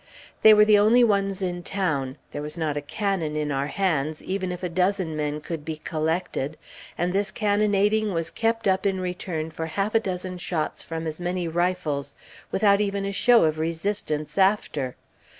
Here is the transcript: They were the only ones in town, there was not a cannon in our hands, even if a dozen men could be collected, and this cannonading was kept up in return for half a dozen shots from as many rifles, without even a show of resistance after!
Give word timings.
They 0.41 0.55
were 0.55 0.65
the 0.65 0.79
only 0.79 1.03
ones 1.03 1.43
in 1.43 1.61
town, 1.61 2.17
there 2.31 2.41
was 2.41 2.57
not 2.57 2.75
a 2.75 2.81
cannon 2.81 3.35
in 3.35 3.51
our 3.51 3.67
hands, 3.67 4.23
even 4.23 4.51
if 4.51 4.63
a 4.63 4.67
dozen 4.67 5.15
men 5.15 5.41
could 5.41 5.63
be 5.63 5.75
collected, 5.77 6.57
and 6.97 7.13
this 7.13 7.29
cannonading 7.29 8.11
was 8.11 8.31
kept 8.31 8.67
up 8.67 8.87
in 8.87 8.99
return 8.99 9.51
for 9.51 9.67
half 9.67 9.93
a 9.93 9.99
dozen 9.99 10.39
shots 10.39 10.81
from 10.81 11.05
as 11.05 11.19
many 11.21 11.47
rifles, 11.47 12.15
without 12.49 12.81
even 12.81 13.05
a 13.05 13.11
show 13.11 13.43
of 13.43 13.59
resistance 13.59 14.39
after! 14.39 14.95